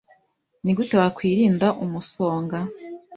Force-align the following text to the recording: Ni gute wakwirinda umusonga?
Ni 0.63 0.71
gute 0.77 0.93
wakwirinda 1.01 1.67
umusonga? 1.83 2.57